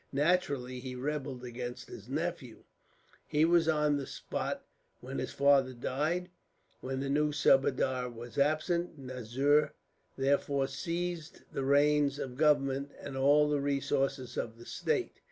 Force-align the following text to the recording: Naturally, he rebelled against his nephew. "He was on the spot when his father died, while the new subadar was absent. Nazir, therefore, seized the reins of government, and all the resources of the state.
Naturally, 0.13 0.79
he 0.79 0.95
rebelled 0.95 1.43
against 1.43 1.87
his 1.87 2.09
nephew. 2.09 2.63
"He 3.27 3.45
was 3.45 3.67
on 3.69 3.97
the 3.97 4.07
spot 4.07 4.65
when 4.99 5.19
his 5.19 5.29
father 5.31 5.73
died, 5.73 6.31
while 6.79 6.97
the 6.97 7.07
new 7.07 7.31
subadar 7.31 8.09
was 8.09 8.39
absent. 8.39 8.97
Nazir, 8.97 9.73
therefore, 10.17 10.65
seized 10.67 11.41
the 11.53 11.63
reins 11.63 12.17
of 12.17 12.35
government, 12.35 12.89
and 12.99 13.15
all 13.15 13.47
the 13.47 13.61
resources 13.61 14.37
of 14.37 14.57
the 14.57 14.65
state. 14.65 15.13